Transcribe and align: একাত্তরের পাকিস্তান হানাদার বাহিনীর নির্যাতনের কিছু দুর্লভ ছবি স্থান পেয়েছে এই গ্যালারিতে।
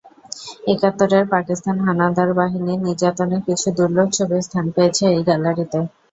একাত্তরের 0.67 1.23
পাকিস্তান 1.33 1.77
হানাদার 1.85 2.29
বাহিনীর 2.33 2.79
নির্যাতনের 2.85 3.41
কিছু 3.47 3.67
দুর্লভ 3.77 4.07
ছবি 4.11 4.37
স্থান 4.41 4.65
পেয়েছে 4.75 5.03
এই 5.11 5.21
গ্যালারিতে। 5.27 5.79